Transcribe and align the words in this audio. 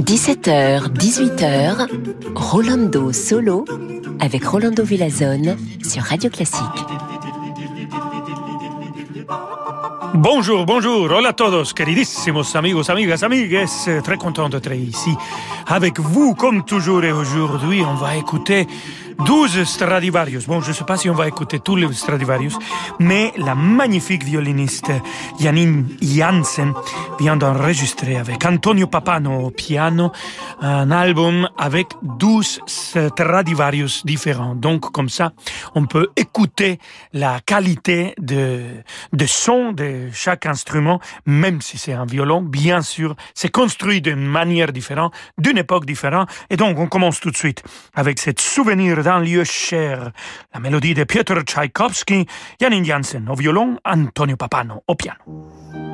17h, 0.00 0.88
18h, 0.94 1.88
Rolando 2.34 3.12
Solo 3.12 3.66
avec 4.18 4.46
Rolando 4.46 4.82
Villazone 4.82 5.56
sur 5.86 6.02
Radio 6.04 6.30
Classique. 6.30 6.62
Bonjour, 10.14 10.64
bonjour, 10.64 11.02
hola 11.10 11.28
a 11.28 11.32
todos, 11.34 11.74
queridísimos 11.74 12.56
amigos, 12.56 12.88
amigas, 12.88 13.22
amigues. 13.22 13.66
Très 14.02 14.16
content 14.16 14.48
d'être 14.48 14.72
ici 14.72 15.14
avec 15.66 16.00
vous, 16.00 16.34
comme 16.34 16.64
toujours. 16.64 17.04
Et 17.04 17.12
aujourd'hui, 17.12 17.82
on 17.82 17.94
va 17.94 18.16
écouter 18.16 18.66
12 19.24 19.64
Stradivarius. 19.64 20.46
Bon, 20.46 20.60
je 20.60 20.68
ne 20.68 20.72
sais 20.74 20.84
pas 20.84 20.96
si 20.96 21.08
on 21.08 21.14
va 21.14 21.26
écouter 21.26 21.60
tous 21.60 21.76
les 21.76 21.90
Stradivarius, 21.92 22.58
mais 22.98 23.32
la 23.36 23.54
magnifique 23.54 24.24
violoniste 24.24 24.90
Janine 25.40 25.86
Janssen 26.02 26.74
vient 27.18 27.36
d'enregistrer 27.36 28.16
avec 28.16 28.44
Antonio 28.44 28.86
Papano 28.86 29.46
au 29.46 29.50
piano 29.50 30.12
un 30.60 30.90
album 30.90 31.48
avec 31.56 31.88
12 32.02 32.60
Stradivarius 32.66 34.04
différents. 34.04 34.54
Donc, 34.54 34.92
comme 34.92 35.08
ça, 35.08 35.32
on 35.74 35.86
peut 35.86 36.08
écouter 36.16 36.78
la 37.12 37.40
qualité 37.40 38.14
de, 38.18 38.62
de 39.12 39.26
son 39.26 39.72
de 39.72 40.08
chaque 40.12 40.46
instrument, 40.46 41.00
même 41.24 41.60
si 41.60 41.78
c'est 41.78 41.92
un 41.92 42.06
violon. 42.06 42.42
Bien 42.42 42.82
sûr, 42.82 43.16
c'est 43.34 43.50
construit 43.50 44.00
d'une 44.00 44.26
manière 44.26 44.72
différente, 44.72 45.12
d'une 45.38 45.58
époque 45.58 45.86
différente. 45.86 46.28
Et 46.50 46.56
donc, 46.56 46.78
on 46.78 46.86
commence 46.86 47.20
tout 47.20 47.30
de 47.30 47.36
suite 47.36 47.62
avec 47.94 48.18
cette 48.18 48.40
souvenir 48.40 49.05
d'un 49.06 49.20
lieu 49.20 49.44
cher. 49.44 50.10
La 50.52 50.58
mélodie 50.58 50.92
de 50.92 51.04
Piotr 51.04 51.44
Tchaïkovski, 51.44 52.26
Janine 52.60 52.84
Janssen 52.84 53.28
au 53.28 53.36
violon, 53.36 53.78
Antonio 53.84 54.36
Papano 54.36 54.82
au 54.88 54.96
piano. 54.96 55.85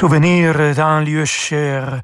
Souvenir 0.00 0.74
d'un 0.74 1.02
lieu 1.02 1.26
cher 1.26 2.00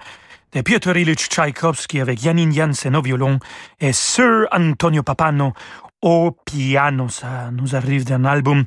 de 0.52 0.60
Piotr 0.60 0.98
Ilyich 0.98 1.30
Tchaïkovski 1.30 1.98
avec 1.98 2.20
Janine 2.20 2.52
Janssen 2.52 2.94
au 2.94 3.00
violon 3.00 3.38
et 3.80 3.94
Sir 3.94 4.46
Antonio 4.52 5.02
Papano 5.02 5.54
au 6.02 6.36
piano. 6.44 7.08
Ça 7.08 7.50
nous 7.50 7.74
arrive 7.74 8.04
d'un 8.04 8.26
album 8.26 8.64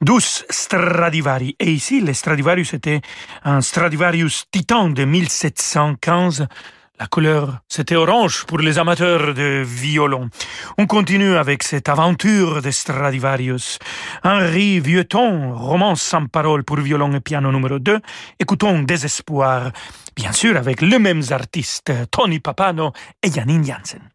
Douce 0.00 0.46
Stradivari. 0.48 1.56
Et 1.60 1.72
ici, 1.72 2.00
le 2.00 2.14
Stradivarius 2.14 2.72
était 2.72 3.02
un 3.44 3.60
Stradivarius 3.60 4.46
Titan 4.50 4.88
de 4.88 5.04
1715 5.04 6.46
La 7.00 7.08
couleur, 7.08 7.58
c'était 7.68 7.96
orange 7.96 8.44
pour 8.44 8.60
les 8.60 8.78
amateurs 8.78 9.34
de 9.34 9.64
violon. 9.66 10.30
On 10.78 10.86
continue 10.86 11.34
avec 11.34 11.64
cette 11.64 11.88
aventure 11.88 12.62
de 12.62 12.70
Stradivarius. 12.70 13.80
Henri 14.22 14.78
Vieuxton, 14.78 15.54
romance 15.56 16.02
sans 16.02 16.26
parole 16.26 16.62
pour 16.62 16.78
violon 16.78 17.12
et 17.12 17.20
piano 17.20 17.50
numéro 17.50 17.80
2. 17.80 17.98
Écoutons 18.38 18.82
Désespoir, 18.82 19.72
bien 20.14 20.30
sûr 20.30 20.56
avec 20.56 20.82
les 20.82 21.00
mêmes 21.00 21.22
artistes, 21.30 21.92
Tony 22.12 22.38
Papano 22.38 22.92
et 23.24 23.32
Janine 23.32 23.64
Janssen. 23.64 24.13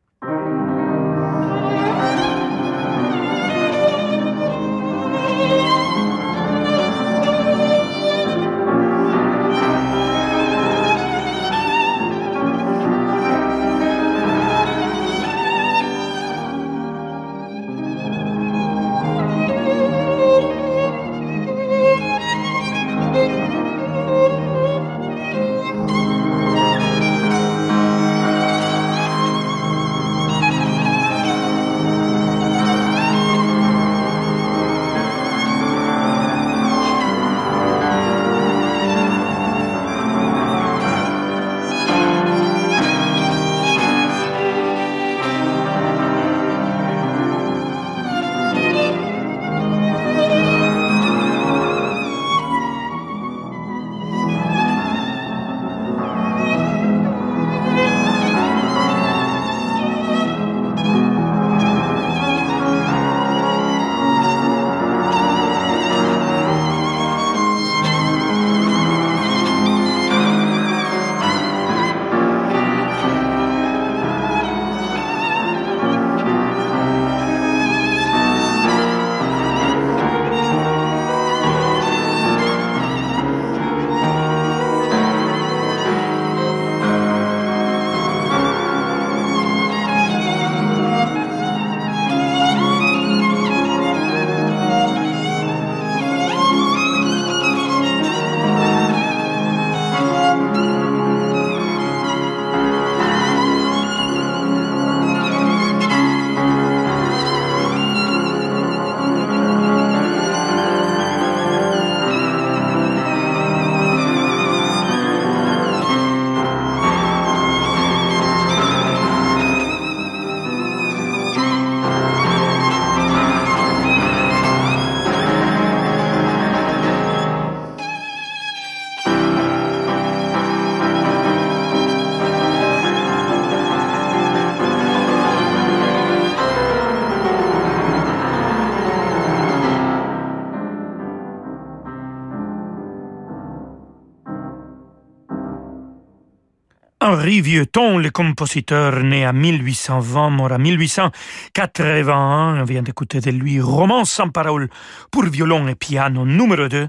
Henri 147.09 147.41
Vieuxton, 147.41 147.97
le 147.97 148.11
compositeur 148.11 149.03
né 149.03 149.27
en 149.27 149.33
1820, 149.33 150.29
mort 150.29 150.51
en 150.51 150.59
1881, 150.59 152.61
on 152.61 152.63
vient 152.65 152.83
d'écouter 152.83 153.19
de 153.19 153.31
lui 153.31 153.59
Romance 153.59 154.11
sans 154.11 154.29
parole 154.29 154.69
pour 155.09 155.23
violon 155.23 155.67
et 155.67 155.73
piano 155.73 156.23
numéro 156.23 156.67
2, 156.67 156.87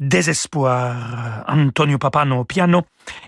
Désespoir, 0.00 1.44
Antonio 1.46 1.98
Papano 1.98 2.40
au 2.40 2.44
piano, 2.44 2.82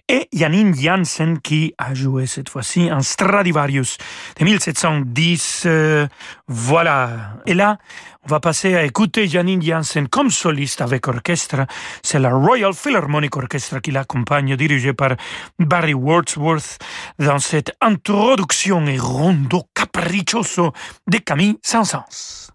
et 0.09 0.27
Janine 0.33 0.75
Janssen 0.75 1.39
qui 1.39 1.75
a 1.77 1.93
joué 1.93 2.27
cette 2.27 2.49
fois-ci 2.49 2.89
un 2.89 3.01
Stradivarius 3.01 3.99
de 4.39 4.45
1710. 4.45 5.65
Euh, 5.67 6.07
voilà. 6.49 7.35
Et 7.47 7.53
là, 7.53 7.77
on 8.25 8.29
va 8.29 8.41
passer 8.41 8.75
à 8.75 8.85
écouter 8.85 9.29
Janine 9.29 9.63
Janssen 9.63 10.09
comme 10.09 10.31
soliste 10.31 10.81
avec 10.81 11.09
orchestre. 11.09 11.67
C'est 12.03 12.19
la 12.19 12.33
Royal 12.33 12.73
Philharmonic 12.73 13.37
Orchestra 13.37 13.81
qui 13.81 13.91
l'accompagne, 13.91 14.57
dirigée 14.57 14.95
par 14.95 15.17
Barry 15.59 15.93
Wordsworth, 15.93 16.79
dans 17.19 17.39
cette 17.39 17.77
introduction 17.83 18.87
et 18.87 18.99
rondo 18.99 19.65
capriccioso 19.75 20.73
de 21.07 21.19
Camille 21.19 21.59
Saint-Saëns. 21.63 22.53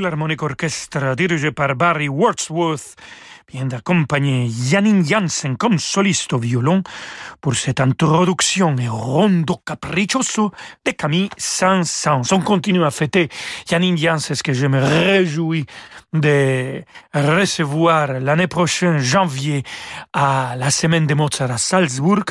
Philharmonic 0.00 0.42
Orchestra 0.42 1.14
dirigé 1.14 1.52
par 1.52 1.76
Barry 1.76 2.08
Wordsworth 2.08 2.96
vient 3.52 3.66
d'accompagner 3.66 4.48
Janine 4.48 5.04
Janssen 5.04 5.58
comme 5.58 5.78
soliste 5.78 6.32
au 6.32 6.38
violon 6.38 6.82
pour 7.42 7.54
cette 7.54 7.80
introduction 7.80 8.74
et 8.78 8.88
rondo 8.88 9.60
capriccioso 9.66 10.52
de 10.86 10.92
Camille 10.92 11.28
Saint-Saëns. 11.36 12.32
On 12.32 12.40
continue 12.40 12.82
à 12.82 12.90
fêter 12.90 13.28
Janine 13.68 13.98
Janssen, 13.98 14.34
ce 14.34 14.42
que 14.42 14.54
je 14.54 14.66
me 14.66 14.82
réjouis 14.82 15.66
de 16.12 16.82
recevoir 17.14 18.20
l'année 18.20 18.46
prochaine, 18.46 18.98
janvier, 18.98 19.62
à 20.12 20.54
la 20.56 20.70
semaine 20.70 21.06
de 21.06 21.14
Mozart 21.14 21.50
à 21.50 21.58
Salzburg. 21.58 22.24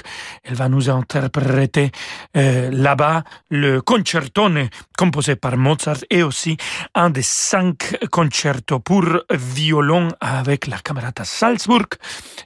Elle 0.43 0.55
va 0.55 0.69
nous 0.69 0.89
interpréter 0.89 1.91
euh, 2.35 2.69
là-bas 2.71 3.23
le 3.49 3.81
concertone 3.81 4.69
composé 4.97 5.35
par 5.35 5.55
Mozart 5.57 6.03
et 6.09 6.23
aussi 6.23 6.57
un 6.93 7.09
des 7.09 7.21
cinq 7.21 7.97
concertos 8.11 8.79
pour 8.79 9.05
violon 9.31 10.09
avec 10.19 10.67
la 10.67 10.77
camerata 10.79 11.23
Salzburg. 11.23 11.87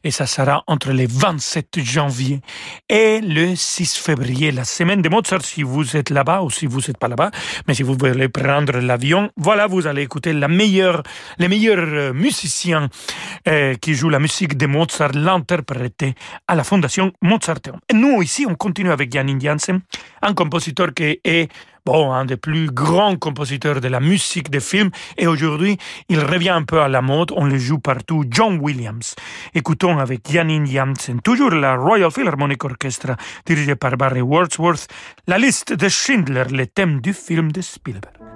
Et 0.04 0.12
ça 0.12 0.28
sera 0.28 0.63
entre 0.67 0.91
le 0.91 1.08
27 1.10 1.84
janvier 1.84 2.41
et 2.89 3.22
le 3.22 3.56
6 3.56 3.98
février, 3.98 4.52
la 4.52 4.65
semaine 4.65 5.02
de 5.02 5.10
Mozart, 5.10 5.43
si 5.43 5.63
vous 5.63 5.98
êtes 5.98 6.10
là-bas 6.10 6.41
ou 6.41 6.52
si 6.52 6.67
vous 6.67 6.80
n'êtes 6.82 6.98
pas 6.98 7.08
là-bas. 7.08 7.32
Mais 7.67 7.74
si 7.74 7.82
vous 7.82 7.96
voulez 7.96 8.30
prendre 8.30 8.78
l'avion, 8.78 9.32
voilà, 9.38 9.67
vous 9.67 9.88
allez 9.88 10.04
écouter 10.04 10.34
la 10.34 10.48
meilleure 10.48 11.02
les 11.38 11.48
meilleurs 11.48 11.78
euh, 11.88 12.14
musiciens 12.14 12.90
euh, 13.48 13.76
qui 13.76 13.94
jouent 13.94 14.10
la 14.10 14.20
musique 14.20 14.58
de 14.58 14.66
Mozart 14.66 15.12
l'interpréter 15.14 16.16
à 16.48 16.56
la 16.56 16.64
Fondation 16.64 17.12
Mozarteum. 17.22 17.80
Et 17.90 17.94
nous, 17.94 18.22
ici, 18.22 18.46
on 18.48 18.56
continue 18.56 18.92
avec 18.92 19.12
Janine 19.12 19.40
Janssen, 19.42 19.82
un 20.22 20.34
compositeur 20.34 20.94
qui 20.94 21.20
est 21.24 21.50
bon, 21.86 22.12
un 22.14 22.26
des 22.26 22.38
plus 22.38 22.72
grands 22.72 23.16
compositeurs 23.18 23.82
de 23.82 23.88
la 23.88 24.00
musique 24.00 24.50
de 24.50 24.60
film, 24.60 24.90
et 25.18 25.28
aujourd'hui, 25.28 25.78
il 26.10 26.20
revient 26.20 26.50
un 26.50 26.64
peu 26.64 26.80
à 26.82 26.88
la 26.88 27.02
mode, 27.02 27.32
on 27.36 27.46
le 27.46 27.58
joue 27.58 27.80
partout, 27.80 28.24
John 28.30 28.60
Williams. 28.60 29.16
Écoutons 29.54 29.98
avec 30.00 30.30
Janine 30.30 30.66
Janssen, 30.66 31.22
toujours 31.22 31.52
la 31.52 31.76
Royal 31.76 32.12
Philharmonic 32.12 32.64
Orchestra, 32.64 33.16
dirigée 33.46 33.76
par 33.76 33.98
Barry 33.98 34.22
Wordsworth, 34.22 34.88
la 35.28 35.38
liste 35.38 35.74
de 35.74 35.90
Schindler, 35.90 36.46
le 36.52 36.68
thème 36.68 37.02
du 37.02 37.14
film 37.14 37.52
de 37.52 37.62
Spielberg. 37.62 38.33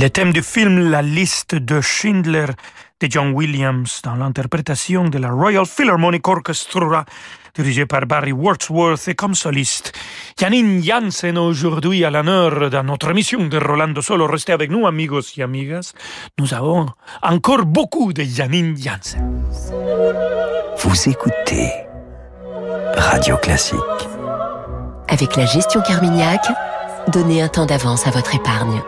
Le 0.00 0.10
thème 0.10 0.32
du 0.32 0.42
film 0.42 0.90
La 0.90 1.02
liste 1.02 1.56
de 1.56 1.80
Schindler 1.80 2.46
de 3.00 3.08
John 3.10 3.32
Williams 3.32 4.00
dans 4.04 4.14
l'interprétation 4.14 5.08
de 5.08 5.18
la 5.18 5.32
Royal 5.32 5.66
Philharmonic 5.66 6.28
Orchestra 6.28 7.04
dirigée 7.52 7.84
par 7.84 8.06
Barry 8.06 8.30
Wordsworth 8.30 9.08
et 9.08 9.16
comme 9.16 9.34
soliste. 9.34 9.92
Janine 10.38 10.80
Janssen 10.84 11.36
aujourd'hui 11.36 12.04
à 12.04 12.10
l'honneur 12.10 12.70
dans 12.70 12.84
notre 12.84 13.10
émission 13.10 13.44
de 13.48 13.58
Rolando 13.58 14.00
Solo. 14.00 14.28
Restez 14.28 14.52
avec 14.52 14.70
nous 14.70 14.86
amigos 14.86 15.36
et 15.36 15.42
amigas. 15.42 15.94
Nous 16.38 16.54
avons 16.54 16.86
encore 17.20 17.66
beaucoup 17.66 18.12
de 18.12 18.22
Janine 18.22 18.76
Janssen. 18.80 19.42
Vous 20.78 21.08
écoutez 21.08 21.72
Radio 22.94 23.36
Classique. 23.38 23.80
Avec 25.08 25.34
la 25.34 25.46
gestion 25.46 25.80
Carmignac, 25.80 26.46
donnez 27.08 27.42
un 27.42 27.48
temps 27.48 27.66
d'avance 27.66 28.06
à 28.06 28.10
votre 28.10 28.36
épargne. 28.36 28.80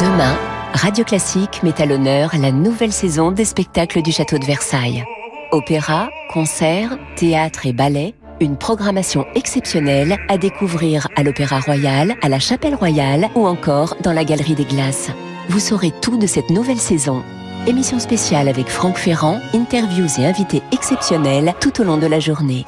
Demain, 0.00 0.36
Radio 0.72 1.04
Classique 1.04 1.62
met 1.62 1.80
à 1.80 1.86
l'honneur 1.86 2.32
la 2.36 2.50
nouvelle 2.50 2.92
saison 2.92 3.30
des 3.30 3.44
spectacles 3.44 4.02
du 4.02 4.10
Château 4.10 4.38
de 4.38 4.44
Versailles. 4.44 5.04
Opéra, 5.52 6.08
concerts, 6.32 6.98
théâtre 7.14 7.66
et 7.66 7.72
ballet, 7.72 8.14
une 8.40 8.56
programmation 8.56 9.24
exceptionnelle 9.36 10.16
à 10.28 10.36
découvrir 10.36 11.06
à 11.14 11.22
l'Opéra 11.22 11.60
Royal, 11.60 12.16
à 12.22 12.28
la 12.28 12.40
Chapelle 12.40 12.74
Royale 12.74 13.28
ou 13.36 13.46
encore 13.46 13.94
dans 14.02 14.12
la 14.12 14.24
Galerie 14.24 14.56
des 14.56 14.64
Glaces. 14.64 15.10
Vous 15.48 15.60
saurez 15.60 15.92
tout 16.02 16.18
de 16.18 16.26
cette 16.26 16.50
nouvelle 16.50 16.80
saison. 16.80 17.22
Émission 17.68 18.00
spéciale 18.00 18.48
avec 18.48 18.68
Franck 18.68 18.96
Ferrand, 18.96 19.38
interviews 19.54 20.18
et 20.18 20.26
invités 20.26 20.62
exceptionnels 20.72 21.54
tout 21.60 21.80
au 21.80 21.84
long 21.84 21.98
de 21.98 22.08
la 22.08 22.18
journée. 22.18 22.66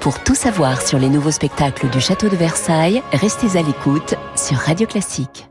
Pour 0.00 0.18
tout 0.24 0.34
savoir 0.34 0.82
sur 0.82 0.98
les 0.98 1.08
nouveaux 1.08 1.30
spectacles 1.30 1.88
du 1.88 2.00
Château 2.00 2.28
de 2.28 2.36
Versailles, 2.36 3.00
restez 3.12 3.56
à 3.56 3.62
l'écoute 3.62 4.16
sur 4.34 4.56
Radio 4.56 4.88
Classique. 4.88 5.47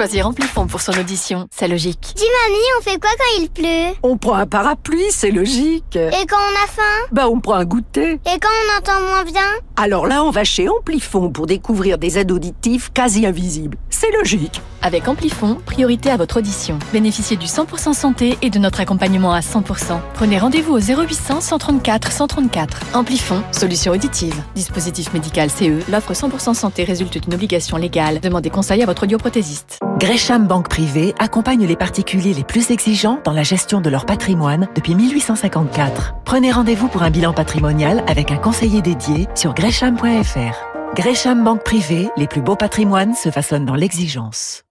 Choisir 0.00 0.28
Amplifon 0.28 0.66
pour 0.66 0.80
son 0.80 0.92
audition, 0.98 1.46
c'est 1.50 1.68
logique. 1.68 2.14
Dis 2.16 2.24
mamie, 2.24 2.64
on 2.78 2.82
fait 2.82 2.98
quoi 2.98 3.10
quand 3.18 3.42
il 3.42 3.50
pleut? 3.50 3.98
On 4.02 4.16
prend 4.16 4.32
un 4.32 4.46
parapluie, 4.46 5.10
c'est 5.10 5.30
logique. 5.30 5.94
Et 5.94 6.26
quand 6.26 6.38
on 6.38 6.64
a 6.64 6.66
faim? 6.66 7.06
Bah 7.12 7.28
on 7.28 7.38
prend 7.38 7.56
un 7.56 7.66
goûter. 7.66 8.12
Et 8.12 8.38
quand 8.40 8.48
on 8.48 8.78
entend 8.78 8.98
moins 9.02 9.24
bien? 9.24 9.42
Alors 9.76 10.06
là, 10.06 10.24
on 10.24 10.30
va 10.30 10.42
chez 10.42 10.70
Amplifon 10.70 11.28
pour 11.28 11.46
découvrir 11.46 11.98
des 11.98 12.18
aides 12.18 12.32
auditives 12.32 12.90
quasi 12.92 13.26
invisibles. 13.26 13.76
C'est 14.00 14.12
logique. 14.12 14.62
Avec 14.80 15.08
Amplifon, 15.08 15.56
priorité 15.56 16.10
à 16.10 16.16
votre 16.16 16.38
audition. 16.38 16.78
Bénéficiez 16.90 17.36
du 17.36 17.44
100% 17.44 17.92
santé 17.92 18.38
et 18.40 18.48
de 18.48 18.58
notre 18.58 18.80
accompagnement 18.80 19.34
à 19.34 19.40
100%. 19.40 19.98
Prenez 20.14 20.38
rendez-vous 20.38 20.72
au 20.72 20.78
0800 20.78 21.42
134 21.42 22.10
134. 22.10 22.80
Amplifon, 22.94 23.42
solution 23.52 23.92
auditive. 23.92 24.42
Dispositif 24.54 25.12
médical 25.12 25.50
CE, 25.50 25.82
l'offre 25.90 26.14
100% 26.14 26.54
santé 26.54 26.84
résulte 26.84 27.18
d'une 27.18 27.34
obligation 27.34 27.76
légale. 27.76 28.20
Demandez 28.20 28.48
conseil 28.48 28.82
à 28.82 28.86
votre 28.86 29.02
audioprothésiste. 29.02 29.78
Gresham 29.98 30.46
Banque 30.46 30.70
Privée 30.70 31.14
accompagne 31.18 31.66
les 31.66 31.76
particuliers 31.76 32.32
les 32.32 32.44
plus 32.44 32.70
exigeants 32.70 33.20
dans 33.22 33.34
la 33.34 33.42
gestion 33.42 33.82
de 33.82 33.90
leur 33.90 34.06
patrimoine 34.06 34.66
depuis 34.74 34.94
1854. 34.94 36.14
Prenez 36.24 36.50
rendez-vous 36.50 36.88
pour 36.88 37.02
un 37.02 37.10
bilan 37.10 37.34
patrimonial 37.34 38.02
avec 38.06 38.30
un 38.30 38.38
conseiller 38.38 38.80
dédié 38.80 39.28
sur 39.34 39.52
gresham.fr. 39.52 40.79
Gresham 40.96 41.44
Banque 41.44 41.62
Privée, 41.62 42.08
les 42.16 42.26
plus 42.26 42.40
beaux 42.40 42.56
patrimoines 42.56 43.14
se 43.14 43.30
façonnent 43.30 43.64
dans 43.64 43.76
l'exigence. 43.76 44.64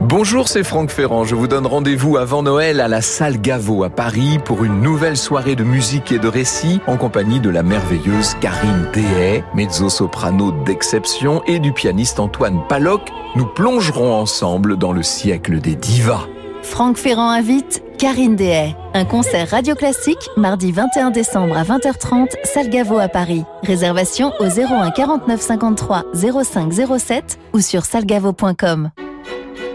Bonjour, 0.00 0.46
c'est 0.46 0.62
Franck 0.62 0.90
Ferrand. 0.90 1.24
Je 1.24 1.34
vous 1.34 1.48
donne 1.48 1.66
rendez-vous 1.66 2.16
avant 2.16 2.44
Noël 2.44 2.80
à 2.80 2.86
la 2.86 3.00
salle 3.00 3.40
Gaveau 3.40 3.82
à 3.82 3.90
Paris 3.90 4.38
pour 4.44 4.62
une 4.62 4.80
nouvelle 4.80 5.16
soirée 5.16 5.56
de 5.56 5.64
musique 5.64 6.12
et 6.12 6.20
de 6.20 6.28
récits 6.28 6.80
en 6.86 6.96
compagnie 6.96 7.40
de 7.40 7.50
la 7.50 7.64
merveilleuse 7.64 8.34
Karine 8.40 8.86
Dehay, 8.94 9.42
mezzo-soprano 9.54 10.52
d'exception, 10.64 11.42
et 11.46 11.58
du 11.58 11.72
pianiste 11.72 12.20
Antoine 12.20 12.60
Paloc. 12.68 13.10
Nous 13.34 13.46
plongerons 13.46 14.14
ensemble 14.14 14.76
dans 14.76 14.92
le 14.92 15.02
siècle 15.02 15.58
des 15.58 15.74
divas. 15.74 16.28
Franck 16.66 16.98
Ferrand 16.98 17.30
invite 17.30 17.82
Karine 17.96 18.36
Dehay. 18.36 18.76
Un 18.92 19.04
concert 19.04 19.48
radio 19.48 19.74
classique 19.74 20.28
mardi 20.36 20.72
21 20.72 21.10
décembre 21.10 21.56
à 21.56 21.62
20h30, 21.62 22.28
salle 22.44 22.68
à 23.00 23.08
Paris. 23.08 23.44
Réservation 23.62 24.32
au 24.40 24.44
01 24.44 24.90
49 24.90 25.40
53 25.40 26.04
05 26.12 26.72
07 26.98 27.38
ou 27.54 27.60
sur 27.60 27.84
salgavo.com. 27.86 28.90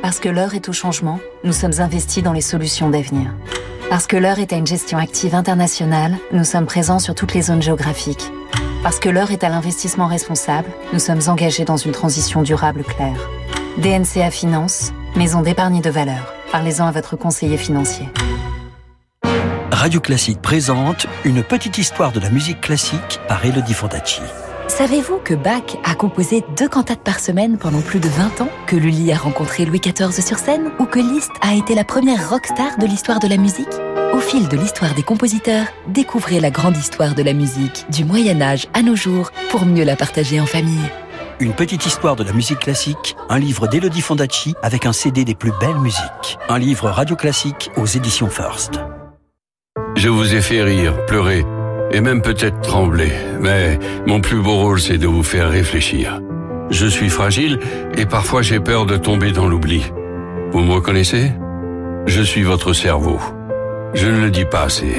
Parce 0.04 0.20
que 0.20 0.30
l'heure 0.30 0.54
est 0.54 0.70
au 0.70 0.74
changement, 0.74 1.20
nous 1.44 1.54
sommes 1.54 1.80
investis 1.80 2.22
dans 2.22 2.34
les 2.34 2.42
solutions 2.42 2.90
d'avenir. 2.90 3.34
Parce 3.90 4.06
que 4.06 4.18
l'heure 4.18 4.40
est 4.40 4.54
à 4.54 4.58
une 4.58 4.68
gestion 4.68 4.98
active 5.00 5.34
internationale, 5.34 6.18
nous 6.34 6.44
sommes 6.44 6.66
présents 6.66 7.00
sur 7.00 7.16
toutes 7.16 7.34
les 7.34 7.44
zones 7.44 7.64
géographiques. 7.64 8.32
Parce 8.84 9.00
que 9.00 9.10
l'heure 9.10 9.32
est 9.32 9.44
à 9.44 9.50
l'investissement 9.50 10.08
responsable, 10.08 10.70
nous 10.94 11.00
sommes 11.00 11.22
engagés 11.28 11.66
dans 11.66 11.78
une 11.78 11.94
transition 11.94 12.44
durable 12.44 12.84
claire. 12.84 13.30
DNCA 13.78 14.30
Finance, 14.30 14.92
maison 15.16 15.42
d'épargne 15.42 15.82
de 15.82 15.90
valeur. 15.90 16.34
Parlez-en 16.52 16.88
à 16.88 16.92
votre 16.92 17.16
conseiller 17.16 17.58
financier. 17.58 18.08
Radio 19.72 20.00
Classique 20.00 20.42
présente 20.42 21.08
Une 21.24 21.44
petite 21.44 21.78
histoire 21.78 22.12
de 22.12 22.20
la 22.20 22.30
musique 22.30 22.62
classique 22.62 23.20
par 23.28 23.46
Elodie 23.46 23.74
Fondacci. 23.74 24.22
Savez-vous 24.68 25.18
que 25.18 25.34
Bach 25.34 25.78
a 25.84 25.96
composé 25.96 26.44
deux 26.58 26.70
cantates 26.70 27.02
par 27.02 27.20
semaine 27.20 27.58
pendant 27.58 27.82
plus 27.82 28.00
de 28.00 28.08
20 28.08 28.42
ans? 28.42 28.50
Que 28.68 28.76
Lully 28.76 29.12
a 29.12 29.18
rencontré 29.18 29.66
Louis 29.66 29.82
XIV 29.82 30.12
sur 30.24 30.38
scène? 30.38 30.72
Ou 30.80 30.86
que 30.86 31.00
Liszt 31.00 31.32
a 31.42 31.56
été 31.56 31.76
la 31.76 31.84
première 31.84 32.30
rockstar 32.30 32.78
de 32.78 32.86
l'histoire 32.86 33.20
de 33.20 33.28
la 33.28 33.38
musique? 33.38 33.68
Au 34.14 34.20
fil 34.20 34.48
de 34.48 34.58
l'histoire 34.58 34.94
des 34.94 35.04
compositeurs, 35.04 35.66
découvrez 35.88 36.40
la 36.40 36.52
grande 36.52 36.78
histoire 36.78 37.16
de 37.16 37.24
la 37.24 37.34
musique, 37.34 37.86
du 37.90 38.06
Moyen-Âge 38.06 38.68
à 38.74 38.82
nos 38.82 38.96
jours, 38.96 39.32
pour 39.50 39.66
mieux 39.66 39.84
la 39.84 39.96
partager 39.96 40.40
en 40.40 40.46
famille. 40.46 40.90
Une 41.42 41.54
petite 41.54 41.88
histoire 41.88 42.16
de 42.16 42.24
la 42.24 42.34
musique 42.34 42.60
classique, 42.60 43.16
un 43.28 43.40
livre 43.40 43.68
d'Elodie 43.68 44.02
Fondacci 44.02 44.54
avec 44.62 44.86
un 44.86 44.94
CD 44.94 45.26
des 45.26 45.34
plus 45.34 45.52
belles 45.60 45.80
musiques. 45.80 46.38
Un 46.48 46.60
livre 46.60 46.88
radio 46.88 47.16
classique 47.16 47.72
aux 47.78 47.88
éditions 47.88 48.30
First. 48.30 48.80
Je 49.96 50.08
vous 50.08 50.36
ai 50.36 50.42
fait 50.42 50.62
rire, 50.62 51.04
pleurer 51.08 51.44
et 51.90 52.00
même 52.00 52.22
peut-être 52.22 52.62
trembler, 52.62 53.12
mais 53.40 53.80
mon 54.06 54.22
plus 54.22 54.40
beau 54.40 54.56
rôle 54.58 54.80
c'est 54.80 55.00
de 55.00 55.08
vous 55.08 55.24
faire 55.24 55.50
réfléchir. 55.50 56.22
Je 56.70 56.86
suis 56.86 57.10
fragile 57.10 57.58
et 57.98 58.06
parfois 58.06 58.44
j'ai 58.44 58.60
peur 58.60 58.86
de 58.86 58.98
tomber 58.98 59.32
dans 59.32 59.48
l'oubli. 59.48 59.84
Vous 60.52 60.60
me 60.60 60.74
reconnaissez? 60.74 61.32
Je 62.06 62.22
suis 62.22 62.44
votre 62.44 62.74
cerveau. 62.74 63.20
Je 63.96 64.06
ne 64.06 64.22
le 64.22 64.30
dis 64.30 64.46
pas 64.46 64.66
assez, 64.66 64.96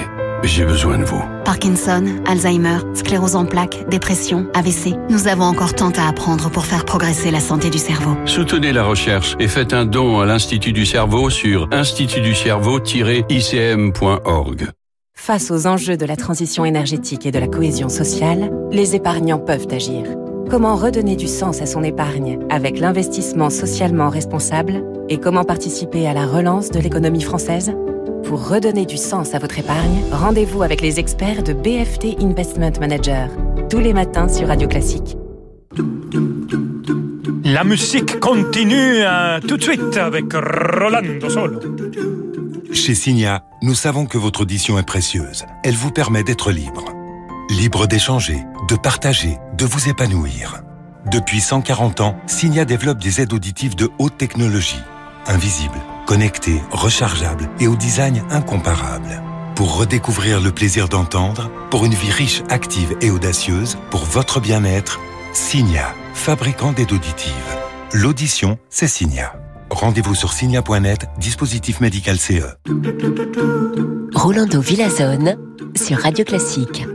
j'ai 0.48 0.64
besoin 0.64 0.98
de 0.98 1.04
vous. 1.04 1.22
Parkinson, 1.44 2.04
Alzheimer, 2.26 2.78
sclérose 2.94 3.36
en 3.36 3.44
plaques, 3.44 3.86
dépression, 3.88 4.48
AVC. 4.54 4.96
Nous 5.10 5.28
avons 5.28 5.44
encore 5.44 5.74
tant 5.74 5.90
à 5.90 6.08
apprendre 6.08 6.50
pour 6.50 6.66
faire 6.66 6.84
progresser 6.84 7.30
la 7.30 7.38
santé 7.40 7.70
du 7.70 7.78
cerveau. 7.78 8.16
Soutenez 8.24 8.72
la 8.72 8.82
recherche 8.84 9.36
et 9.38 9.46
faites 9.48 9.72
un 9.72 9.86
don 9.86 10.20
à 10.20 10.26
l'Institut 10.26 10.72
du 10.72 10.86
cerveau 10.86 11.30
sur 11.30 11.68
institutducerveau-icm.org. 11.70 14.68
Face 15.14 15.50
aux 15.50 15.66
enjeux 15.66 15.96
de 15.96 16.04
la 16.04 16.16
transition 16.16 16.64
énergétique 16.64 17.26
et 17.26 17.30
de 17.30 17.38
la 17.38 17.46
cohésion 17.46 17.88
sociale, 17.88 18.50
les 18.72 18.96
épargnants 18.96 19.38
peuvent 19.38 19.68
agir. 19.70 20.04
Comment 20.50 20.74
redonner 20.74 21.16
du 21.16 21.28
sens 21.28 21.62
à 21.62 21.66
son 21.66 21.82
épargne 21.82 22.38
avec 22.50 22.80
l'investissement 22.80 23.48
socialement 23.48 24.10
responsable 24.10 24.82
et 25.08 25.18
comment 25.18 25.44
participer 25.44 26.06
à 26.06 26.12
la 26.12 26.26
relance 26.26 26.70
de 26.70 26.80
l'économie 26.80 27.22
française? 27.22 27.72
Pour 28.24 28.48
redonner 28.48 28.86
du 28.86 28.96
sens 28.96 29.34
à 29.34 29.38
votre 29.38 29.58
épargne, 29.58 30.02
rendez-vous 30.10 30.62
avec 30.62 30.80
les 30.80 30.98
experts 30.98 31.42
de 31.42 31.52
BFT 31.52 32.22
Investment 32.22 32.72
Manager, 32.80 33.28
tous 33.68 33.78
les 33.78 33.92
matins 33.92 34.28
sur 34.28 34.48
Radio 34.48 34.68
Classique. 34.68 35.16
La 37.44 37.64
musique 37.64 38.20
continue 38.20 39.02
euh, 39.02 39.40
tout 39.40 39.56
de 39.56 39.62
suite 39.62 39.96
avec 39.96 40.32
Rolando 40.32 41.28
Solo. 41.28 41.60
Chez 42.72 42.94
Signa, 42.94 43.44
nous 43.62 43.74
savons 43.74 44.06
que 44.06 44.18
votre 44.18 44.42
audition 44.42 44.78
est 44.78 44.86
précieuse. 44.86 45.44
Elle 45.64 45.74
vous 45.74 45.90
permet 45.90 46.22
d'être 46.22 46.52
libre. 46.52 46.84
Libre 47.50 47.86
d'échanger, 47.86 48.38
de 48.68 48.76
partager, 48.76 49.38
de 49.58 49.64
vous 49.64 49.88
épanouir. 49.88 50.62
Depuis 51.10 51.40
140 51.40 52.00
ans, 52.00 52.16
Signa 52.26 52.64
développe 52.64 52.98
des 52.98 53.20
aides 53.20 53.32
auditives 53.32 53.74
de 53.74 53.90
haute 53.98 54.16
technologie, 54.16 54.80
invisibles, 55.26 55.80
connectées, 56.06 56.60
rechargeables 56.70 57.48
et 57.60 57.66
au 57.66 57.76
design 57.76 58.22
incomparable. 58.30 59.22
Pour 59.54 59.76
redécouvrir 59.76 60.40
le 60.40 60.50
plaisir 60.50 60.88
d'entendre, 60.88 61.50
pour 61.70 61.84
une 61.84 61.94
vie 61.94 62.10
riche, 62.10 62.42
active 62.48 62.96
et 63.00 63.10
audacieuse, 63.10 63.78
pour 63.90 64.04
votre 64.04 64.40
bien-être, 64.40 64.98
Signa, 65.32 65.94
fabricant 66.14 66.72
d'aides 66.72 66.92
auditives. 66.92 67.32
L'audition, 67.92 68.58
c'est 68.70 68.88
Signa. 68.88 69.34
Rendez-vous 69.70 70.14
sur 70.14 70.32
signa.net, 70.32 71.06
dispositif 71.18 71.80
médical 71.80 72.18
CE. 72.18 72.56
Rolando 74.14 74.60
Villazone 74.60 75.36
sur 75.74 75.98
Radio 75.98 76.24
Classique. 76.24 76.86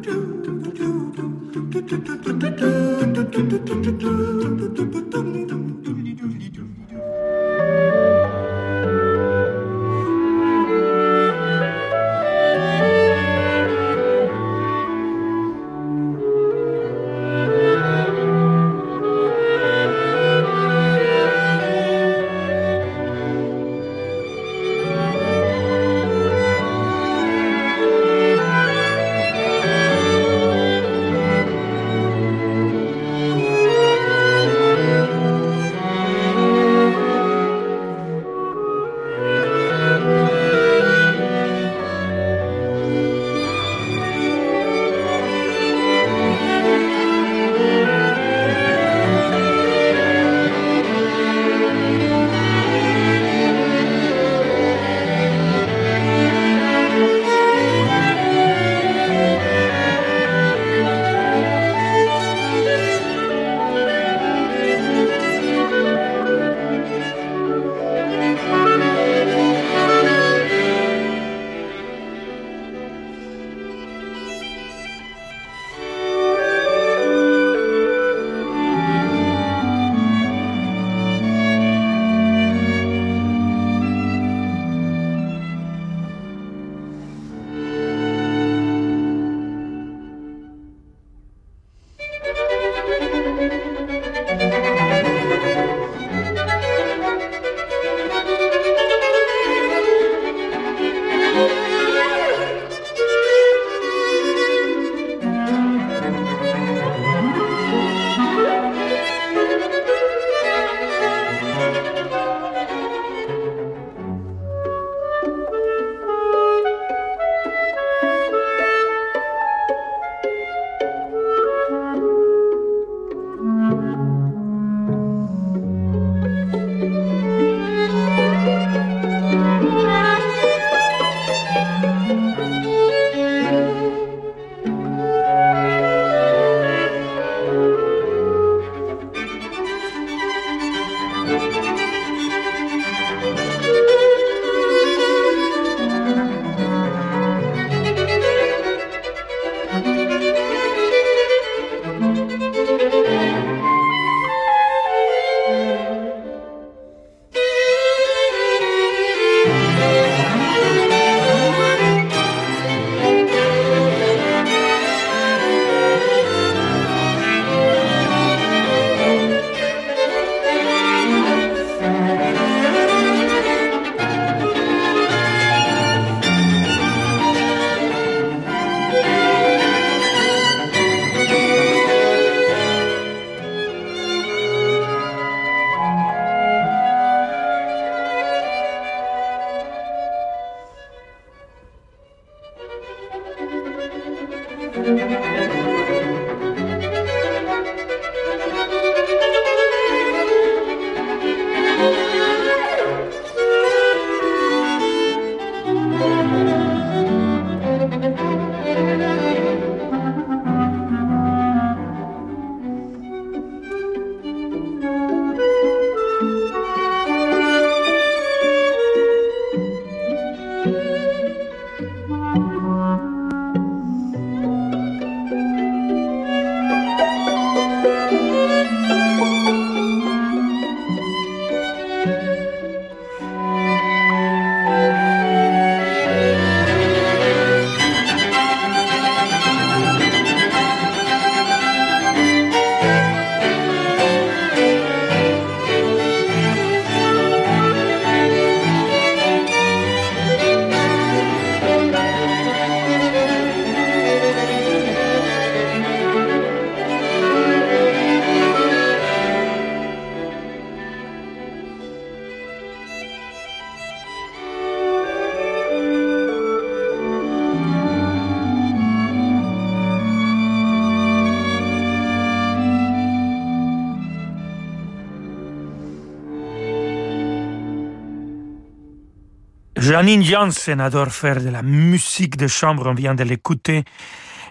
Janine 279.87 280.21
Janssen 280.21 280.81
adore 280.81 281.13
faire 281.13 281.41
de 281.41 281.47
la 281.47 281.61
musique 281.61 282.35
de 282.35 282.47
chambre, 282.47 282.87
on 282.87 282.93
vient 282.93 283.15
de 283.15 283.23
l'écouter 283.23 283.85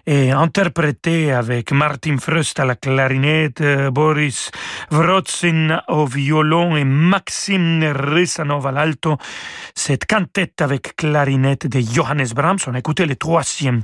et 0.06 0.30
interprété 0.30 1.32
avec 1.32 1.72
Martin 1.72 2.16
Fröst 2.18 2.60
à 2.60 2.64
la 2.64 2.76
clarinette, 2.76 3.62
Boris 3.90 4.50
Vrotzin 4.90 5.82
au 5.88 6.06
violon 6.06 6.76
et 6.76 6.84
Maxime 6.84 7.92
Risanov 7.94 8.66
à 8.66 8.72
l'alto. 8.72 9.16
Cette 9.74 10.06
quintette 10.06 10.62
avec 10.62 10.94
clarinette 10.96 11.66
de 11.66 11.80
Johannes 11.80 12.28
Brahms, 12.34 12.58
on 12.68 12.74
a 12.74 12.78
écouté 12.78 13.04
le 13.04 13.16
troisième 13.16 13.82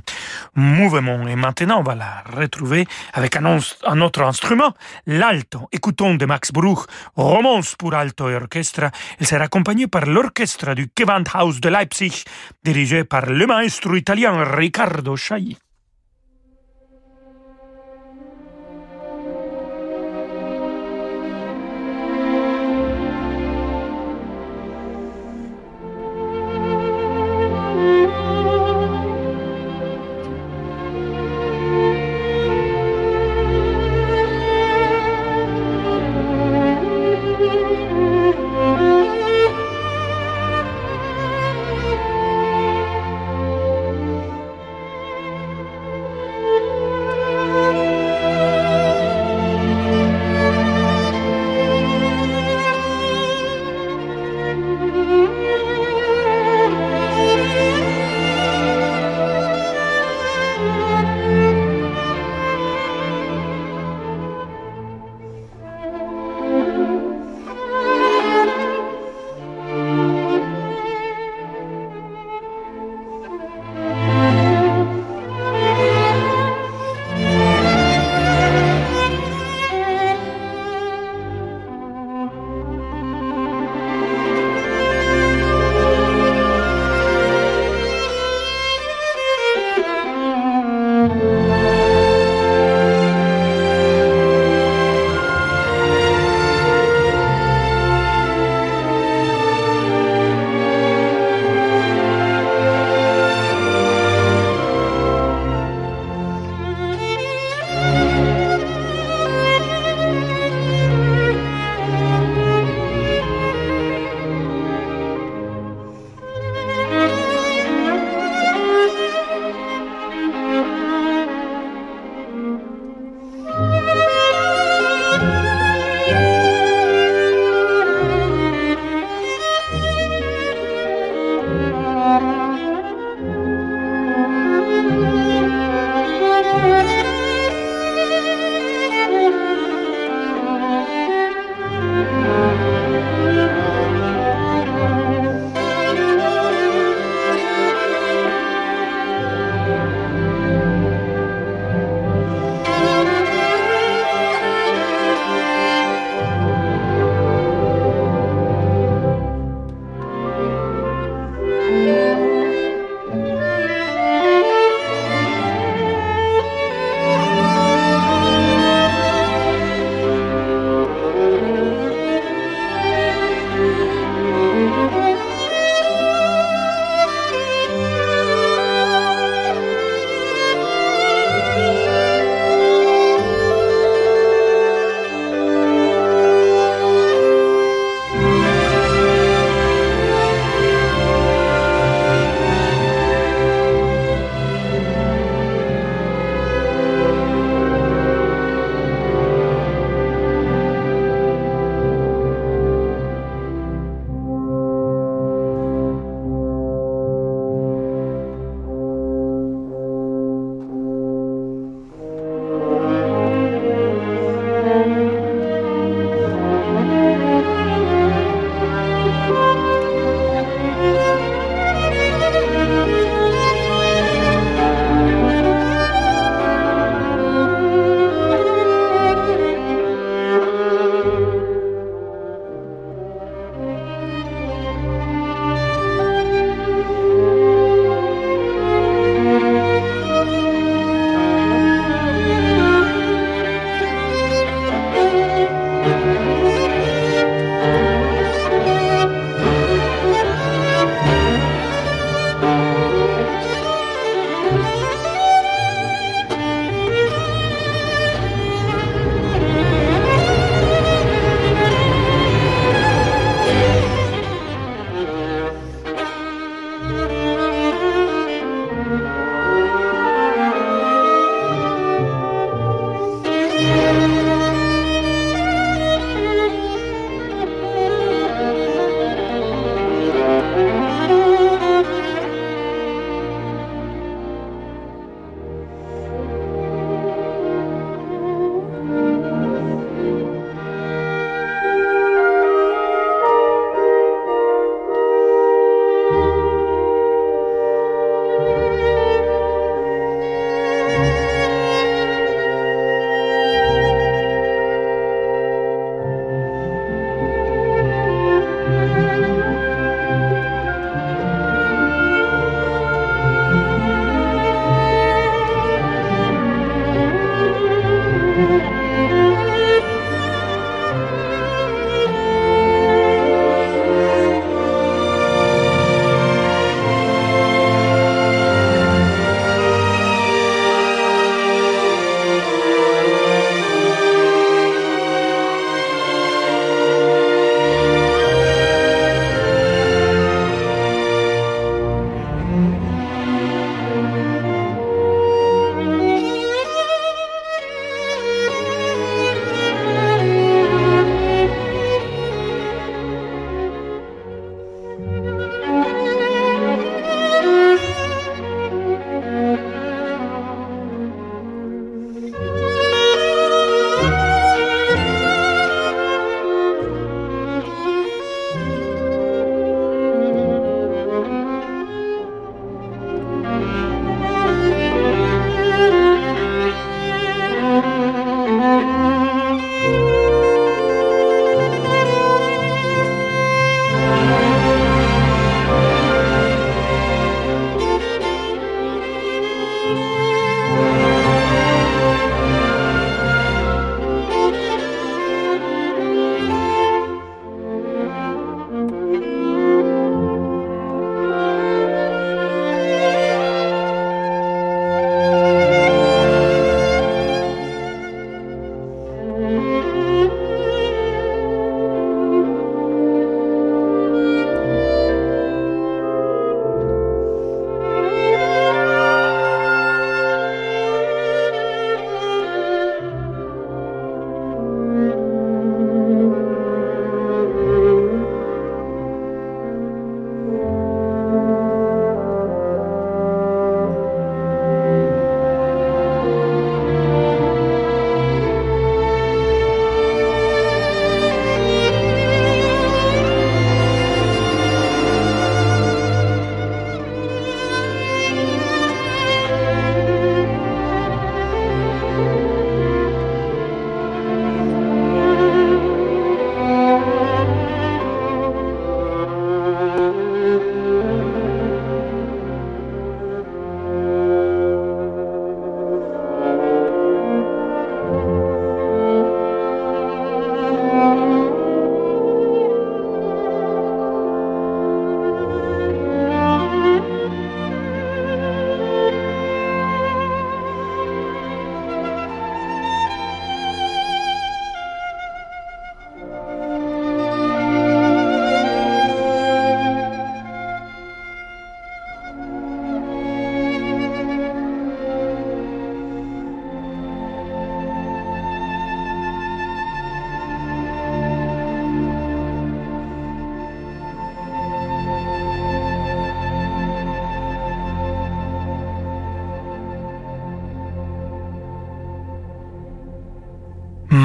mouvement 0.55 1.27
et 1.27 1.35
maintenant 1.35 1.79
on 1.79 1.83
va 1.83 1.95
la 1.95 2.23
retrouver 2.35 2.87
avec 3.13 3.35
un, 3.35 3.59
un 3.85 4.01
autre 4.01 4.21
instrument, 4.21 4.73
l'alto. 5.05 5.67
Écoutons 5.71 6.15
de 6.15 6.25
Max 6.25 6.51
Bruch, 6.51 6.85
Romance 7.15 7.75
pour 7.75 7.93
alto 7.93 8.29
et 8.29 8.35
orchestre. 8.35 8.91
Elle 9.19 9.27
sera 9.27 9.45
accompagnée 9.45 9.87
par 9.87 10.05
l'orchestre 10.05 10.73
du 10.73 10.89
Gewandhaus 10.97 11.59
de 11.59 11.69
Leipzig, 11.69 12.23
dirigé 12.63 13.03
par 13.03 13.25
le 13.25 13.45
maestro 13.45 13.95
italien 13.95 14.43
Riccardo 14.43 15.15
Chailly. 15.15 15.57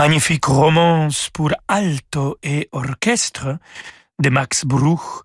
Magnifique 0.09 0.47
romance 0.47 1.29
pour 1.29 1.51
alto 1.69 2.39
et 2.43 2.71
orchestre 2.73 3.59
de 4.19 4.31
Max 4.31 4.65
Bruch, 4.65 5.23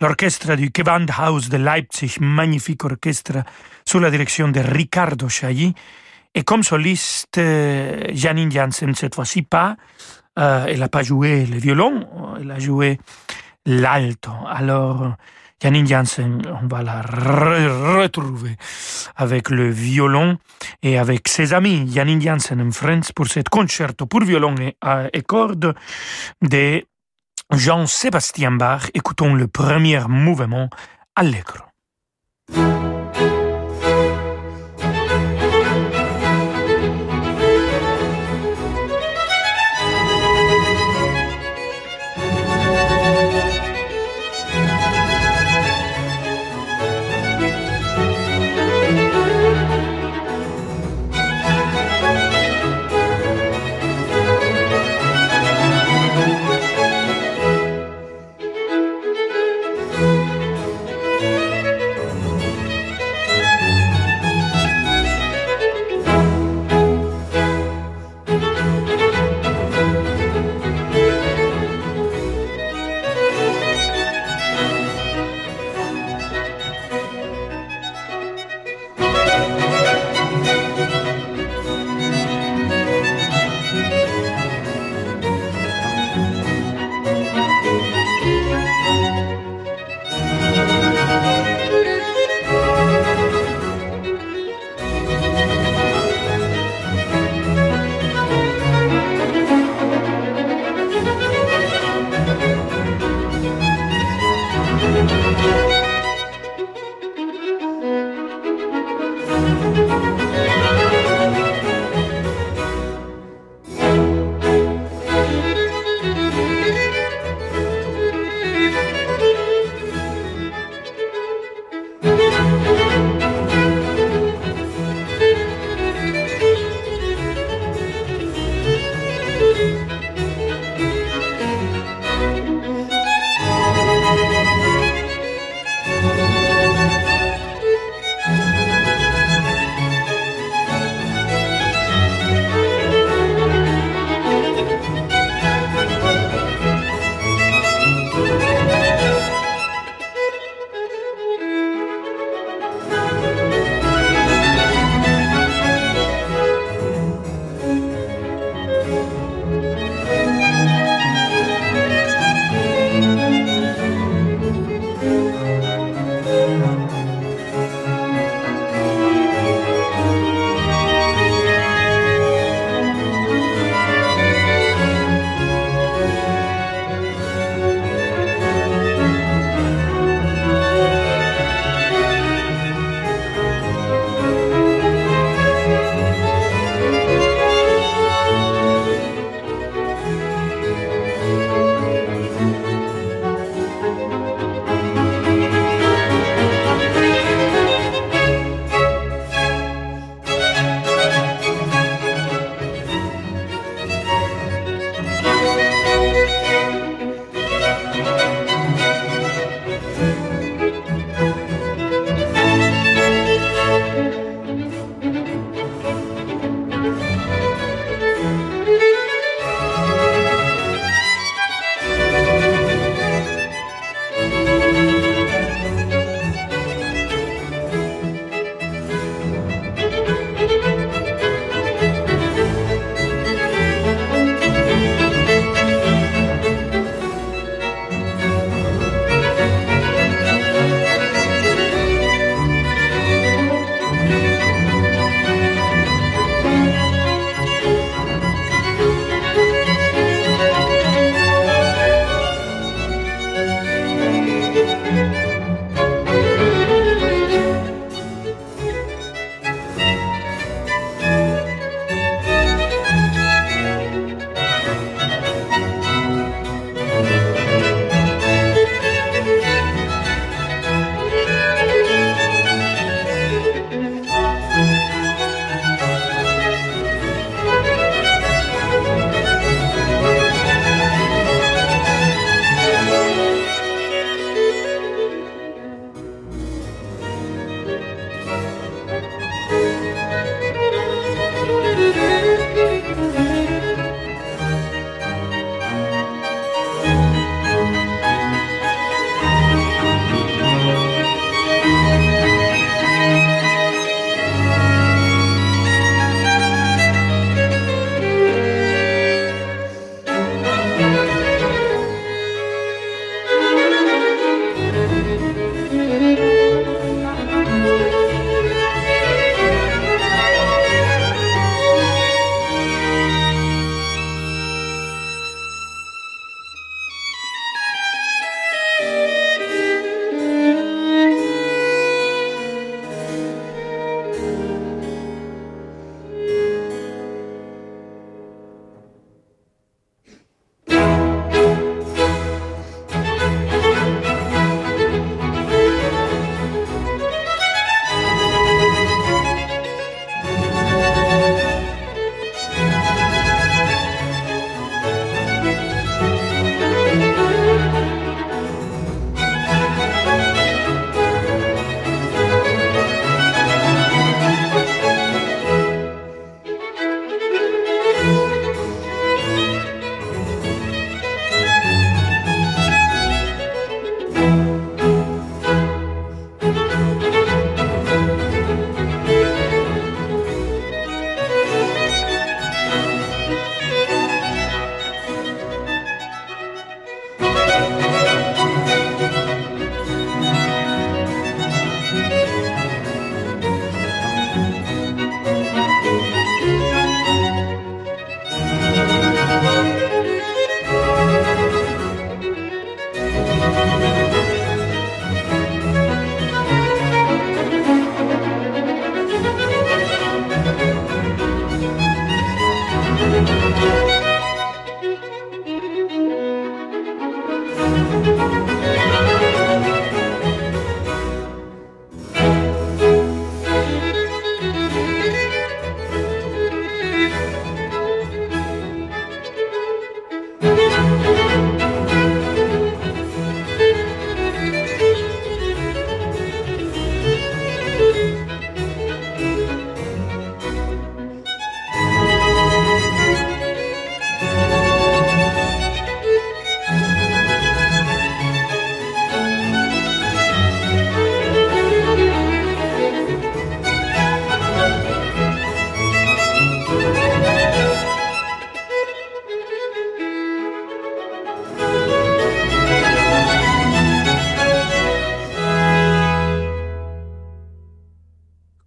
l'orchestre 0.00 0.54
du 0.54 0.70
Gewandhaus 0.74 1.50
de 1.50 1.58
Leipzig, 1.58 2.16
magnifique 2.18 2.82
orchestre 2.82 3.44
sous 3.84 3.98
la 3.98 4.10
direction 4.10 4.48
de 4.48 4.60
Riccardo 4.60 5.28
Chailly, 5.28 5.74
et 6.34 6.44
comme 6.44 6.62
soliste, 6.62 7.36
euh, 7.36 8.06
Janine 8.14 8.50
Janssen, 8.50 8.94
cette 8.94 9.14
fois-ci 9.16 9.42
pas, 9.42 9.76
euh, 10.38 10.64
elle 10.66 10.78
n'a 10.78 10.88
pas 10.88 11.02
joué 11.02 11.44
le 11.44 11.58
violon, 11.58 12.08
elle 12.40 12.52
a 12.52 12.58
joué 12.58 12.98
l'alto. 13.66 14.30
Alors, 14.48 15.14
Janine 15.62 15.86
Janssen, 15.86 16.40
on 16.62 16.68
va 16.68 16.82
la 16.82 17.02
retrouver 17.02 18.56
avec 19.22 19.50
le 19.50 19.70
violon 19.70 20.38
et 20.82 20.98
avec 20.98 21.28
ses 21.28 21.54
amis 21.54 21.90
Janine 21.92 22.20
Janssen 22.20 22.60
en 22.60 22.70
France 22.70 23.12
pour 23.12 23.26
cet 23.28 23.48
concerto 23.48 24.06
pour 24.06 24.22
violon 24.22 24.54
et, 24.56 24.76
euh, 24.84 25.08
et 25.12 25.22
cordes 25.22 25.74
de 26.42 26.84
Jean-Sébastien 27.50 28.52
Bach. 28.52 28.90
Écoutons 28.94 29.34
le 29.34 29.46
premier 29.46 30.00
mouvement 30.08 30.68
Allegro. 31.16 31.64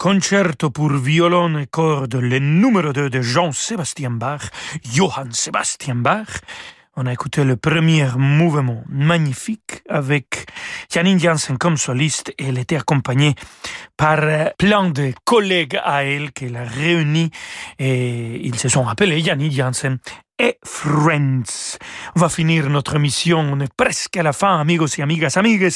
Concerto 0.05 0.69
pour 0.69 0.93
violon 0.93 1.57
et 1.57 1.65
cordes, 1.65 2.13
le 2.13 2.37
numéro 2.37 2.93
2 2.93 3.09
de 3.09 3.21
Jean-Sébastien 3.21 4.11
Bach, 4.11 4.51
Johann 4.93 5.31
Sebastian 5.31 5.95
Bach. 5.95 6.27
On 6.95 7.07
a 7.07 7.13
écouté 7.13 7.43
le 7.43 7.55
premier 7.55 8.05
mouvement 8.15 8.83
magnifique 8.87 9.81
avec 9.89 10.45
Janine 10.93 11.19
Janssen 11.19 11.57
comme 11.57 11.75
soliste 11.75 12.31
et 12.37 12.49
elle 12.49 12.59
était 12.59 12.75
accompagnée 12.75 13.33
par 13.97 14.19
plein 14.59 14.91
de 14.91 15.11
collègues 15.23 15.79
à 15.83 16.03
elle 16.03 16.31
qu'elle 16.33 16.57
a 16.57 16.65
réunis 16.65 17.31
et 17.79 18.45
ils 18.45 18.59
se 18.59 18.69
sont 18.69 18.87
appelés 18.87 19.23
Janine 19.23 19.51
Janssen 19.51 19.97
et 20.37 20.59
Friends. 20.63 21.79
On 22.15 22.19
va 22.19 22.29
finir 22.29 22.69
notre 22.69 22.99
mission, 22.99 23.39
on 23.39 23.59
est 23.59 23.73
presque 23.75 24.17
à 24.17 24.23
la 24.23 24.33
fin, 24.33 24.59
amigos 24.59 24.99
et 24.99 25.01
amigas, 25.01 25.33
amigues, 25.35 25.71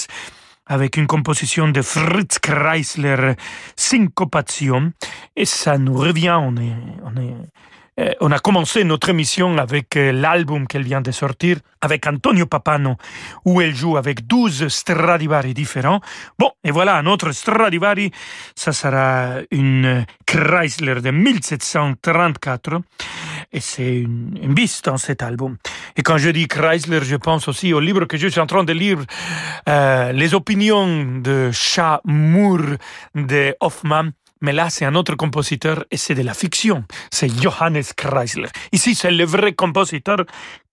avec 0.70 0.96
une 0.98 1.08
composition 1.08 1.68
de 1.68 1.82
Fritz 1.82 2.38
Kreisler, 2.40 3.34
Syncopation, 3.76 4.94
et 5.36 5.46
ça 5.46 5.78
nous 5.78 5.96
revient, 5.96 6.40
on 6.40 6.56
est, 6.58 7.36
euh, 8.00 8.14
on 8.22 8.32
a 8.32 8.40
commencé 8.40 8.84
notre 8.86 9.10
émission 9.10 9.58
avec 9.58 9.98
euh, 9.98 10.12
l'album 10.14 10.68
qu'elle 10.68 10.84
vient 10.84 11.02
de 11.02 11.12
sortir, 11.12 11.58
avec 11.82 12.08
Antonio 12.08 12.46
Papano, 12.46 12.96
où 13.46 13.60
elle 13.60 13.76
joue 13.76 13.98
avec 13.98 14.26
12 14.26 14.70
Stradivari 14.70 15.54
différents. 15.54 16.00
Bon, 16.38 16.52
et 16.64 16.72
voilà, 16.72 16.98
un 16.98 17.06
autre 17.06 17.32
Stradivari, 17.32 18.12
ça 18.56 18.72
sera 18.72 19.40
une 19.52 20.06
Chrysler 20.26 21.02
de 21.02 21.12
1734, 21.12 22.82
et 23.52 23.60
c'est 23.60 23.98
une, 23.98 24.40
une 24.42 24.56
dans 24.86 24.98
cet 24.98 25.22
album. 25.22 25.58
Et 25.98 26.02
quand 26.02 26.18
je 26.18 26.30
dis 26.30 26.48
Chrysler, 26.48 27.04
je 27.04 27.16
pense 27.16 27.48
aussi 27.48 27.74
au 27.74 27.80
livre 27.80 28.06
que 28.06 28.18
je 28.18 28.28
suis 28.28 28.40
en 28.40 28.46
train 28.46 28.64
de 28.64 28.74
lire, 28.74 29.00
euh, 29.68 30.12
Les 30.14 30.34
opinions 30.34 31.20
de 31.20 31.50
Chat 31.52 32.02
de 32.06 33.56
Hoffman, 33.60 34.10
mais 34.42 34.54
là, 34.54 34.70
c'est 34.70 34.86
un 34.86 34.96
autre 34.96 35.16
compositeur 35.16 35.84
et 35.92 35.98
c'est 35.98 36.16
de 36.16 36.22
la 36.22 36.34
fiction. 36.34 36.86
C'est 37.12 37.30
Johannes 37.42 37.84
Kreisler. 37.96 38.48
Ici, 38.72 38.96
c'est 38.96 39.12
le 39.12 39.26
vrai 39.26 39.52
compositeur 39.54 40.24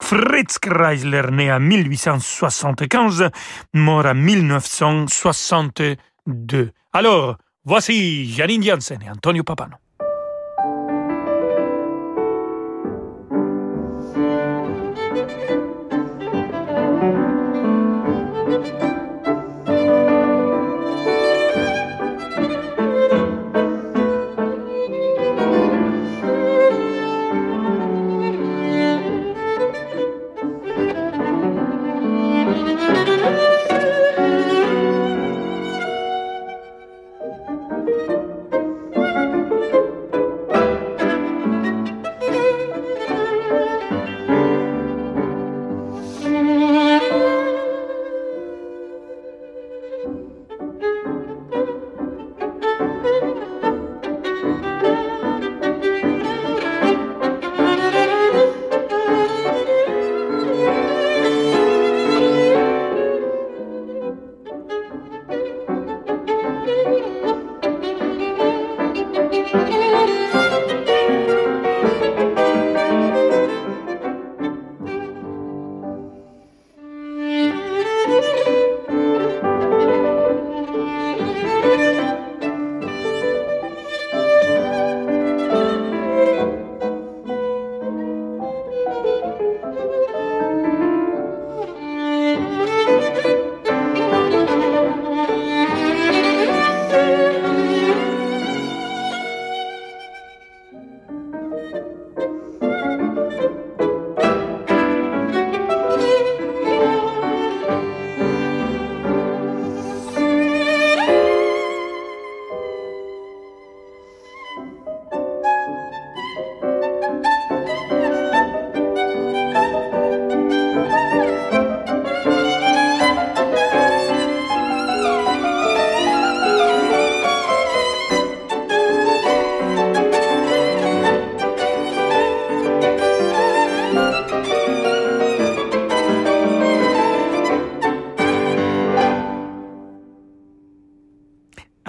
Fritz 0.00 0.58
Kreisler, 0.58 1.24
né 1.32 1.52
en 1.52 1.60
1875, 1.60 3.30
mort 3.74 4.06
en 4.06 4.14
1962. 4.14 6.70
Alors, 6.92 7.36
voici 7.64 8.32
Janine 8.32 8.62
Janssen 8.62 9.02
et 9.02 9.10
Antonio 9.10 9.42
Papano. 9.42 9.74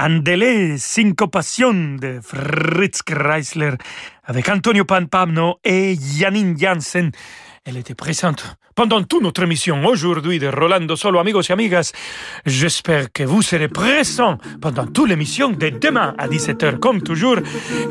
Andele 0.07 0.79
Syncopation 0.79 1.97
de 1.99 2.21
Fritz 2.23 3.01
Kreisler 3.01 3.73
avec 4.23 4.47
Antonio 4.47 4.85
Panpamno 4.85 5.59
et 5.65 5.97
Janine 5.99 6.57
Janssen. 6.57 7.11
Elle 7.65 7.75
était 7.75 7.93
présente 7.93 8.55
pendant 8.73 9.03
toute 9.03 9.21
notre 9.21 9.43
émission 9.43 9.83
aujourd'hui 9.83 10.39
de 10.39 10.47
Rolando 10.47 10.95
Solo, 10.95 11.19
amigos 11.19 11.41
et 11.49 11.51
amigas. 11.51 11.91
J'espère 12.45 13.11
que 13.11 13.23
vous 13.23 13.41
serez 13.41 13.67
présents 13.67 14.37
pendant 14.61 14.85
toute 14.87 15.09
l'émission 15.09 15.49
de 15.49 15.69
demain 15.69 16.15
à 16.17 16.29
17h 16.29 16.79
comme 16.79 17.01
toujours. 17.01 17.39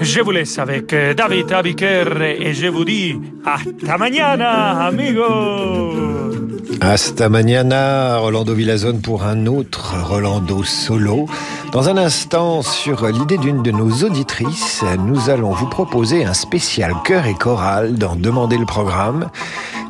Je 0.00 0.20
vous 0.22 0.30
laisse 0.30 0.58
avec 0.58 0.94
David 0.94 1.52
Abiker 1.52 2.22
et 2.22 2.54
je 2.54 2.68
vous 2.68 2.86
dis 2.86 3.20
hasta 3.44 3.98
mañana, 3.98 4.86
amigos. 4.86 6.35
Hasta 6.80 7.28
mañana, 7.28 8.18
Rolando 8.18 8.54
Villazone 8.54 9.00
pour 9.00 9.24
un 9.24 9.46
autre 9.46 9.94
Rolando 10.02 10.62
Solo. 10.62 11.26
Dans 11.72 11.88
un 11.88 11.96
instant, 11.96 12.62
sur 12.62 13.06
l'idée 13.06 13.38
d'une 13.38 13.62
de 13.62 13.70
nos 13.70 14.04
auditrices, 14.04 14.84
nous 14.98 15.30
allons 15.30 15.52
vous 15.52 15.68
proposer 15.68 16.24
un 16.24 16.34
spécial 16.34 16.92
chœur 17.04 17.26
et 17.26 17.34
chorale 17.34 17.96
dans 17.96 18.16
Demander 18.16 18.58
le 18.58 18.66
programme. 18.66 19.30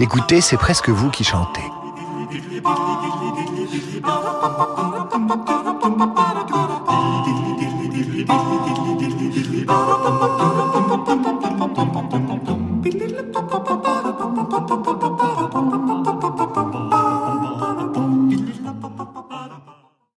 Écoutez, 0.00 0.40
c'est 0.40 0.56
presque 0.56 0.88
vous 0.88 1.10
qui 1.10 1.24
chantez. 1.24 1.60